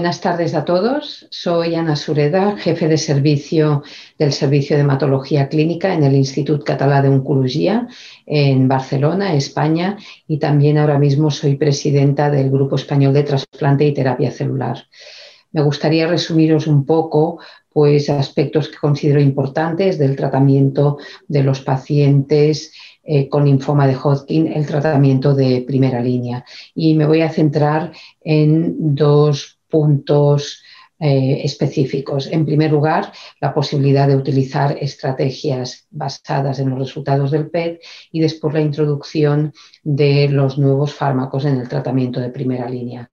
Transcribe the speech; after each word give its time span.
Buenas 0.00 0.22
tardes 0.22 0.54
a 0.54 0.64
todos. 0.64 1.28
Soy 1.30 1.74
Ana 1.74 1.94
Sureda, 1.94 2.56
jefe 2.56 2.88
de 2.88 2.96
servicio 2.96 3.82
del 4.18 4.32
Servicio 4.32 4.74
de 4.74 4.80
Hematología 4.80 5.50
Clínica 5.50 5.92
en 5.92 6.04
el 6.04 6.16
Instituto 6.16 6.64
Catalá 6.64 7.02
de 7.02 7.10
Oncología 7.10 7.86
en 8.24 8.66
Barcelona, 8.66 9.34
España, 9.34 9.98
y 10.26 10.38
también 10.38 10.78
ahora 10.78 10.98
mismo 10.98 11.30
soy 11.30 11.56
presidenta 11.56 12.30
del 12.30 12.50
Grupo 12.50 12.76
Español 12.76 13.12
de 13.12 13.24
Trasplante 13.24 13.84
y 13.84 13.92
Terapia 13.92 14.30
Celular. 14.30 14.86
Me 15.52 15.60
gustaría 15.60 16.06
resumiros 16.06 16.66
un 16.66 16.86
poco 16.86 17.38
pues, 17.68 18.08
aspectos 18.08 18.70
que 18.70 18.78
considero 18.78 19.20
importantes 19.20 19.98
del 19.98 20.16
tratamiento 20.16 20.96
de 21.28 21.42
los 21.42 21.60
pacientes 21.60 22.72
eh, 23.02 23.28
con 23.28 23.44
linfoma 23.44 23.86
de 23.86 23.96
Hodgkin, 23.96 24.46
el 24.50 24.66
tratamiento 24.66 25.34
de 25.34 25.62
primera 25.66 26.00
línea. 26.00 26.42
Y 26.74 26.94
me 26.94 27.04
voy 27.04 27.20
a 27.20 27.28
centrar 27.28 27.92
en 28.22 28.94
dos 28.94 29.59
puntos 29.70 30.62
eh, 31.02 31.40
específicos. 31.44 32.26
En 32.26 32.44
primer 32.44 32.70
lugar, 32.70 33.10
la 33.40 33.54
posibilidad 33.54 34.06
de 34.06 34.16
utilizar 34.16 34.76
estrategias 34.78 35.86
basadas 35.90 36.58
en 36.58 36.68
los 36.68 36.78
resultados 36.78 37.30
del 37.30 37.48
PET 37.48 37.80
y 38.12 38.20
después 38.20 38.52
la 38.52 38.60
introducción 38.60 39.54
de 39.82 40.28
los 40.28 40.58
nuevos 40.58 40.92
fármacos 40.92 41.46
en 41.46 41.56
el 41.56 41.70
tratamiento 41.70 42.20
de 42.20 42.28
primera 42.28 42.68
línea. 42.68 43.10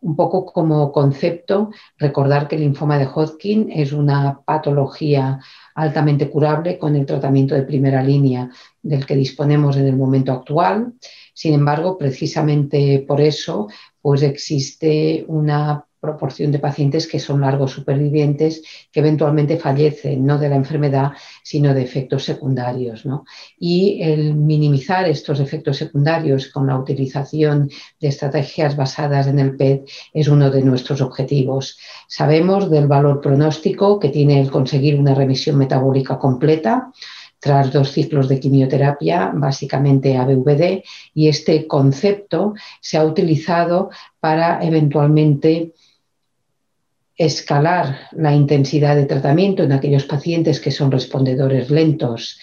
Un 0.00 0.16
poco 0.16 0.44
como 0.44 0.90
concepto, 0.90 1.70
recordar 1.98 2.48
que 2.48 2.56
el 2.56 2.62
linfoma 2.62 2.98
de 2.98 3.06
Hodgkin 3.06 3.70
es 3.70 3.92
una 3.92 4.40
patología 4.44 5.38
altamente 5.76 6.28
curable 6.28 6.78
con 6.78 6.96
el 6.96 7.06
tratamiento 7.06 7.54
de 7.54 7.62
primera 7.62 8.02
línea 8.02 8.50
del 8.82 9.06
que 9.06 9.14
disponemos 9.14 9.76
en 9.76 9.86
el 9.86 9.96
momento 9.96 10.32
actual. 10.32 10.94
Sin 11.32 11.54
embargo, 11.54 11.96
precisamente 11.96 13.04
por 13.06 13.20
eso, 13.20 13.68
pues 14.04 14.22
existe 14.22 15.24
una 15.28 15.86
proporción 15.98 16.52
de 16.52 16.58
pacientes 16.58 17.06
que 17.06 17.18
son 17.18 17.40
largos 17.40 17.72
supervivientes 17.72 18.60
que 18.92 19.00
eventualmente 19.00 19.56
fallecen, 19.56 20.26
no 20.26 20.36
de 20.36 20.50
la 20.50 20.56
enfermedad, 20.56 21.12
sino 21.42 21.72
de 21.72 21.80
efectos 21.80 22.22
secundarios. 22.22 23.04
Y 23.58 24.02
el 24.02 24.34
minimizar 24.34 25.08
estos 25.08 25.40
efectos 25.40 25.78
secundarios 25.78 26.48
con 26.48 26.66
la 26.66 26.78
utilización 26.78 27.70
de 27.98 28.08
estrategias 28.08 28.76
basadas 28.76 29.26
en 29.26 29.38
el 29.38 29.56
PET 29.56 29.88
es 30.12 30.28
uno 30.28 30.50
de 30.50 30.62
nuestros 30.62 31.00
objetivos. 31.00 31.78
Sabemos 32.06 32.70
del 32.70 32.86
valor 32.86 33.22
pronóstico 33.22 33.98
que 33.98 34.10
tiene 34.10 34.38
el 34.38 34.50
conseguir 34.50 35.00
una 35.00 35.14
remisión 35.14 35.56
metabólica 35.56 36.18
completa 36.18 36.92
tras 37.44 37.70
dos 37.70 37.92
ciclos 37.92 38.26
de 38.26 38.40
quimioterapia, 38.40 39.30
básicamente 39.34 40.16
ABVD, 40.16 40.82
y 41.12 41.28
este 41.28 41.66
concepto 41.66 42.54
se 42.80 42.96
ha 42.96 43.04
utilizado 43.04 43.90
para 44.18 44.64
eventualmente 44.64 45.74
escalar 47.18 48.08
la 48.12 48.34
intensidad 48.34 48.96
de 48.96 49.04
tratamiento 49.04 49.62
en 49.62 49.72
aquellos 49.72 50.06
pacientes 50.06 50.58
que 50.58 50.70
son 50.70 50.90
respondedores 50.90 51.70
lentos 51.70 52.40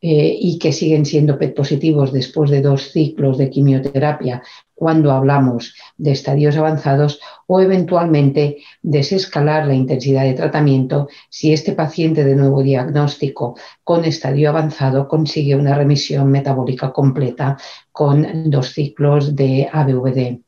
eh, 0.00 0.36
y 0.40 0.60
que 0.60 0.70
siguen 0.70 1.04
siendo 1.04 1.36
PET 1.36 1.56
positivos 1.56 2.12
después 2.12 2.52
de 2.52 2.62
dos 2.62 2.92
ciclos 2.92 3.36
de 3.36 3.50
quimioterapia 3.50 4.44
cuando 4.72 5.10
hablamos 5.10 5.74
de 5.96 6.12
estadios 6.12 6.56
avanzados 6.56 7.18
o 7.48 7.60
eventualmente 7.60 8.58
desescalar 8.80 9.66
la 9.66 9.74
intensidad 9.74 10.22
de 10.22 10.34
tratamiento 10.34 11.08
si 11.28 11.52
este 11.52 11.72
paciente 11.72 12.22
de 12.22 12.36
nuevo 12.36 12.62
diagnóstico 12.62 13.56
con 13.82 14.04
estadio 14.04 14.50
avanzado 14.50 15.08
consigue 15.08 15.56
una 15.56 15.74
remisión 15.74 16.30
metabólica 16.30 16.92
completa 16.92 17.56
con 17.90 18.48
dos 18.48 18.72
ciclos 18.74 19.34
de 19.34 19.68
ABVD. 19.72 20.38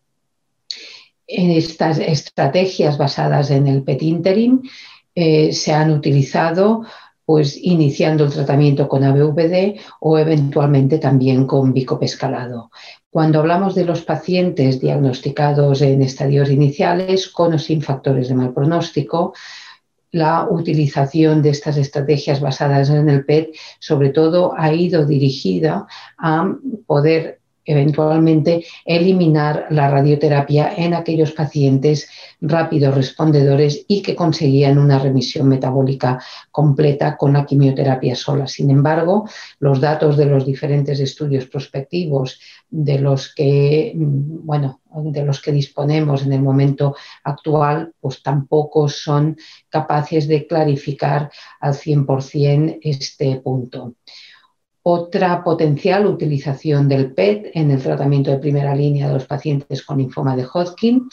Estas 1.27 1.99
estrategias 1.99 2.97
basadas 2.99 3.51
en 3.51 3.67
el 3.67 3.83
PET 3.83 4.03
interim 4.03 4.63
eh, 5.13 5.53
se 5.53 5.73
han 5.73 5.91
utilizado 5.91 6.85
pues 7.31 7.57
iniciando 7.63 8.25
el 8.25 8.33
tratamiento 8.33 8.89
con 8.89 9.05
ABVD 9.05 9.79
o 10.01 10.19
eventualmente 10.19 10.99
también 10.99 11.47
con 11.47 11.73
bicopescalado. 11.73 12.73
Cuando 13.09 13.39
hablamos 13.39 13.77
de 13.77 13.85
los 13.85 14.03
pacientes 14.03 14.81
diagnosticados 14.81 15.81
en 15.83 16.03
estadios 16.03 16.51
iniciales 16.51 17.29
con 17.29 17.55
o 17.55 17.59
sin 17.61 17.83
factores 17.83 18.31
de 18.31 18.35
mal 18.35 18.53
pronóstico, 18.53 19.33
la 20.11 20.49
utilización 20.51 21.41
de 21.41 21.51
estas 21.51 21.77
estrategias 21.77 22.41
basadas 22.41 22.91
en 22.91 23.09
el 23.09 23.25
PET 23.25 23.55
sobre 23.79 24.09
todo 24.09 24.53
ha 24.59 24.73
ido 24.73 25.07
dirigida 25.07 25.87
a 26.19 26.53
poder 26.85 27.40
eventualmente 27.65 28.65
eliminar 28.85 29.67
la 29.71 29.91
radioterapia 29.91 30.75
en 30.77 30.95
aquellos 30.95 31.33
pacientes 31.33 32.09
rápidos 32.41 32.95
respondedores 32.95 33.85
y 33.87 34.03
que 34.03 34.15
conseguían 34.15 34.79
una 34.79 34.99
remisión 34.99 35.49
metabólica 35.49 36.23
completa 36.51 37.17
con 37.17 37.35
la 37.35 37.45
quimioterapia 37.45 38.15
sola. 38.15 38.47
Sin 38.47 38.71
embargo, 38.71 39.29
los 39.59 39.81
datos 39.81 40.17
de 40.17 40.27
los 40.27 40.47
diferentes 40.47 41.01
estudios 41.01 41.47
prospectivos 41.47 42.41
de 42.71 42.99
los 42.99 43.35
que, 43.35 43.93
bueno, 43.95 44.81
de 44.93 45.25
los 45.25 45.41
que 45.41 45.53
disponemos 45.53 46.25
en 46.25 46.33
el 46.33 46.43
momento 46.43 46.97
actual, 47.25 47.93
pues 48.01 48.23
tampoco 48.23 48.89
son 48.89 49.37
capaces 49.69 50.27
de 50.27 50.47
clarificar 50.47 51.31
al 51.61 51.75
100% 51.75 52.79
este 52.83 53.37
punto. 53.37 53.95
Otra 54.83 55.45
potencial 55.45 56.07
utilización 56.07 56.89
del 56.89 57.13
PET 57.13 57.51
en 57.55 57.71
el 57.71 57.83
tratamiento 57.83 58.31
de 58.31 58.39
primera 58.39 58.75
línea 58.75 59.09
de 59.09 59.15
los 59.15 59.27
pacientes 59.27 59.83
con 59.83 59.99
linfoma 59.99 60.35
de 60.37 60.47
Hodgkin 60.47 61.09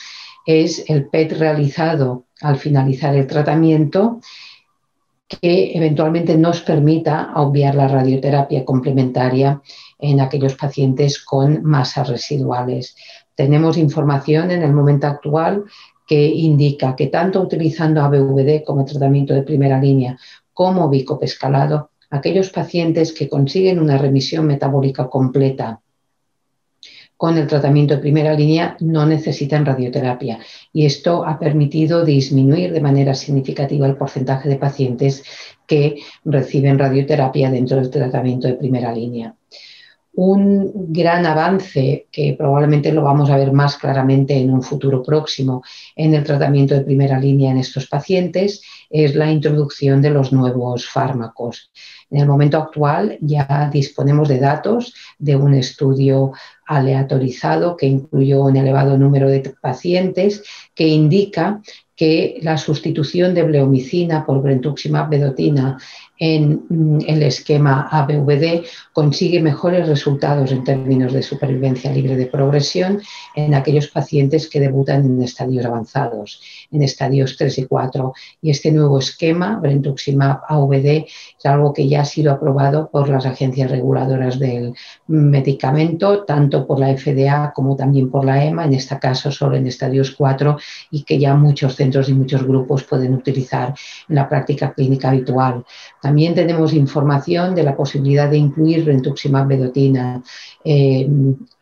es 0.45 0.89
el 0.89 1.09
PET 1.09 1.33
realizado 1.33 2.25
al 2.41 2.57
finalizar 2.57 3.13
el 3.15 3.27
tratamiento 3.27 4.21
que 5.27 5.75
eventualmente 5.75 6.37
nos 6.37 6.61
permita 6.61 7.33
obviar 7.35 7.75
la 7.75 7.89
radioterapia 7.89 8.63
complementaria 8.63 9.61
en 9.99 10.21
aquellos 10.21 10.55
pacientes 10.55 11.21
con 11.21 11.63
masas 11.63 12.07
residuales. 12.07 12.95
Tenemos 13.35 13.77
información 13.77 14.51
en 14.51 14.63
el 14.63 14.71
momento 14.71 15.07
actual 15.07 15.65
que 16.07 16.25
indica 16.25 16.95
que 16.95 17.07
tanto 17.07 17.41
utilizando 17.41 18.01
ABVD 18.01 18.63
como 18.63 18.85
tratamiento 18.85 19.33
de 19.33 19.43
primera 19.43 19.77
línea 19.77 20.17
como 20.53 20.87
bicopescalado 20.89 21.91
aquellos 22.09 22.49
pacientes 22.49 23.13
que 23.13 23.29
consiguen 23.29 23.79
una 23.79 23.97
remisión 23.97 24.47
metabólica 24.47 25.07
completa 25.09 25.81
con 27.17 27.35
el 27.37 27.47
tratamiento 27.47 27.95
de 27.95 28.01
primera 28.01 28.33
línea 28.33 28.77
no 28.79 29.05
necesitan 29.05 29.65
radioterapia 29.65 30.39
y 30.71 30.85
esto 30.85 31.25
ha 31.25 31.39
permitido 31.39 32.05
disminuir 32.05 32.71
de 32.71 32.79
manera 32.79 33.15
significativa 33.15 33.87
el 33.87 33.97
porcentaje 33.97 34.47
de 34.47 34.57
pacientes 34.57 35.23
que 35.65 35.97
reciben 36.23 36.77
radioterapia 36.77 37.49
dentro 37.49 37.77
del 37.77 37.89
tratamiento 37.89 38.47
de 38.47 38.53
primera 38.53 38.93
línea. 38.93 39.35
Un 40.19 40.91
gran 40.91 41.27
avance 41.27 42.07
que 42.11 42.33
probablemente 42.35 42.91
lo 42.91 43.03
vamos 43.03 43.29
a 43.29 43.37
ver 43.37 43.51
más 43.51 43.77
claramente 43.77 44.35
en 44.35 44.51
un 44.51 44.63
futuro 44.63 45.03
próximo 45.03 45.61
en 45.95 46.15
el 46.15 46.23
tratamiento 46.23 46.73
de 46.73 46.81
primera 46.81 47.19
línea 47.19 47.51
en 47.51 47.59
estos 47.59 47.85
pacientes 47.85 48.63
es 48.89 49.13
la 49.13 49.29
introducción 49.29 50.01
de 50.01 50.09
los 50.09 50.33
nuevos 50.33 50.89
fármacos. 50.89 51.71
En 52.09 52.21
el 52.21 52.27
momento 52.27 52.57
actual 52.57 53.19
ya 53.21 53.69
disponemos 53.71 54.27
de 54.27 54.39
datos 54.39 54.95
de 55.19 55.35
un 55.35 55.53
estudio 55.53 56.31
aleatorizado 56.65 57.77
que 57.77 57.85
incluyó 57.85 58.45
un 58.45 58.57
elevado 58.57 58.97
número 58.97 59.29
de 59.29 59.53
pacientes 59.61 60.41
que 60.73 60.87
indica 60.87 61.61
que 61.97 62.37
la 62.43 62.57
sustitución 62.57 63.33
de 63.33 63.43
bleomicina 63.43 64.23
por 64.23 64.41
brentuximab 64.41 65.09
vedotina 65.09 65.79
en 66.19 66.65
mm, 66.69 66.99
el 67.07 67.23
esquema 67.23 67.87
ABVD 67.91 68.63
consigue 68.93 69.41
mejores 69.41 69.87
resultados 69.87 70.51
en 70.51 70.63
términos 70.63 71.11
de 71.13 71.23
supervivencia 71.23 71.91
libre 71.91 72.15
de 72.15 72.27
progresión 72.27 73.01
en 73.35 73.53
aquellos 73.53 73.87
pacientes 73.87 74.47
que 74.47 74.59
debutan 74.59 75.05
en 75.05 75.21
estadios 75.23 75.65
avanzados, 75.65 76.41
en 76.71 76.83
estadios 76.83 77.35
3 77.37 77.57
y 77.59 77.65
4. 77.65 78.13
Y 78.41 78.51
este 78.51 78.71
nuevo 78.71 78.99
esquema, 78.99 79.59
Brentuximab 79.59 80.41
AVD, 80.47 81.05
es 81.37 81.45
algo 81.45 81.73
que 81.73 81.87
ya 81.87 82.01
ha 82.01 82.05
sido 82.05 82.31
aprobado 82.31 82.89
por 82.91 83.09
las 83.09 83.25
agencias 83.25 83.71
reguladoras 83.71 84.39
del 84.39 84.73
medicamento, 85.07 86.25
tanto 86.25 86.65
por 86.65 86.79
la 86.79 86.95
FDA 86.95 87.51
como 87.53 87.75
también 87.75 88.09
por 88.09 88.23
la 88.23 88.43
EMA, 88.43 88.65
en 88.65 88.73
este 88.73 88.99
caso 88.99 89.31
solo 89.31 89.55
en 89.55 89.67
estadios 89.67 90.11
4, 90.11 90.57
y 90.91 91.03
que 91.03 91.17
ya 91.17 91.35
muchos 91.35 91.75
centros 91.75 91.86
y 91.87 92.13
muchos 92.13 92.43
grupos 92.43 92.83
pueden 92.83 93.13
utilizar 93.13 93.73
en 94.09 94.15
la 94.15 94.27
práctica 94.27 94.73
clínica 94.73 95.09
habitual. 95.09 95.63
También 96.01 96.35
tenemos 96.35 96.73
información 96.73 97.55
de 97.55 97.63
la 97.63 97.75
posibilidad 97.75 98.29
de 98.29 98.37
incluir 98.37 98.85
rentuximab 98.85 99.47
vedotina 99.47 100.21
eh, 100.63 101.07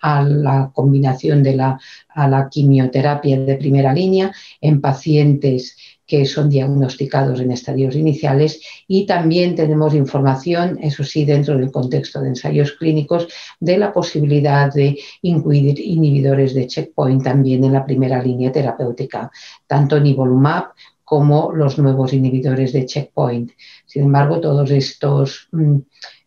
a 0.01 0.23
la 0.23 0.71
combinación 0.73 1.43
de 1.43 1.55
la, 1.55 1.79
a 2.09 2.27
la 2.27 2.49
quimioterapia 2.49 3.39
de 3.39 3.55
primera 3.55 3.93
línea 3.93 4.31
en 4.59 4.81
pacientes 4.81 5.77
que 6.05 6.25
son 6.25 6.49
diagnosticados 6.49 7.39
en 7.39 7.51
estadios 7.51 7.95
iniciales 7.95 8.61
y 8.87 9.05
también 9.05 9.55
tenemos 9.55 9.93
información, 9.93 10.77
eso 10.81 11.03
sí, 11.03 11.25
dentro 11.25 11.57
del 11.57 11.71
contexto 11.71 12.21
de 12.21 12.29
ensayos 12.29 12.73
clínicos, 12.73 13.27
de 13.59 13.77
la 13.77 13.91
posibilidad 13.91 14.71
de 14.73 14.97
incluir 15.21 15.79
inhibidores 15.79 16.53
de 16.53 16.67
checkpoint 16.67 17.23
también 17.23 17.63
en 17.63 17.73
la 17.73 17.85
primera 17.85 18.21
línea 18.21 18.51
terapéutica, 18.51 19.31
tanto 19.67 19.99
nivolumab 19.99 20.65
como 21.03 21.51
los 21.51 21.77
nuevos 21.77 22.13
inhibidores 22.13 22.73
de 22.73 22.85
checkpoint. 22.85 23.51
Sin 23.85 24.05
embargo, 24.05 24.41
todos 24.41 24.71
estos 24.71 25.47
mm, 25.51 25.77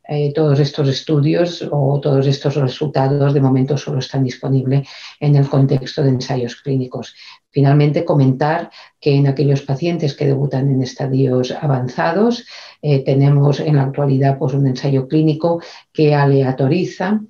eh, 0.09 0.33
todos 0.33 0.59
estos 0.59 0.89
estudios 0.89 1.69
o 1.71 2.01
todos 2.01 2.27
estos 2.27 2.55
resultados 2.55 3.35
de 3.35 3.43
momento 3.43 3.77
solo 3.77 3.99
están 3.99 4.25
disponibles 4.25 4.89
en 5.21 5.37
el 5.37 5.47
contexto 5.47 6.03
de 6.03 6.09
ensayos 6.09 6.57
clínicos. 6.57 7.15
Finalmente, 7.51 8.07
comentar 8.07 8.71
que 8.99 9.15
en 9.15 9.27
aquellos 9.27 9.61
pacientes 9.61 10.15
que 10.15 10.27
debutan 10.27 10.71
en 10.71 10.83
estadios 10.83 11.51
avanzados, 11.53 12.47
eh, 12.81 13.05
tenemos 13.05 13.61
en 13.61 13.77
la 13.77 13.83
actualidad 13.83 14.39
pues, 14.39 14.55
un 14.55 14.67
ensayo 14.67 15.07
clínico 15.09 15.61
que 15.93 16.15
aleatoriza 16.15 17.21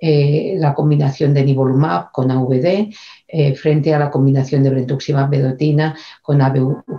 eh, 0.00 0.54
la 0.58 0.74
combinación 0.74 1.34
de 1.34 1.44
nivolumab 1.44 2.12
con 2.12 2.30
AVD 2.30 2.92
frente 3.56 3.92
a 3.92 3.98
la 3.98 4.10
combinación 4.10 4.62
de 4.62 4.70
brentuximab 4.70 5.28
vedotina 5.28 5.94
con, 6.22 6.40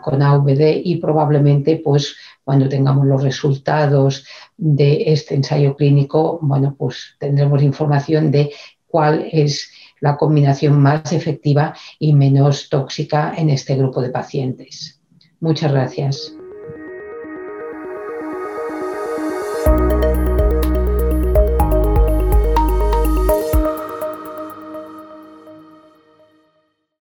con 0.04 0.22
AVD 0.22 0.82
y 0.84 0.98
probablemente 0.98 1.82
pues 1.84 2.16
cuando 2.44 2.68
tengamos 2.68 3.06
los 3.06 3.24
resultados 3.24 4.26
de 4.58 5.14
este 5.14 5.36
ensayo 5.36 5.76
clínico, 5.76 6.40
bueno, 6.42 6.76
pues 6.78 7.16
tendremos 7.20 7.62
información 7.62 8.32
de 8.32 8.52
cuál 8.88 9.28
es 9.32 9.72
la 10.02 10.18
combinación 10.18 10.82
más 10.82 11.14
efectiva 11.14 11.76
y 12.00 12.14
menos 12.14 12.70
tóxica 12.70 13.34
en 13.38 13.50
este 13.50 13.76
grupo 13.76 14.02
de 14.02 14.10
pacientes. 14.10 15.00
Muchas 15.40 15.72
gracias. 15.72 16.39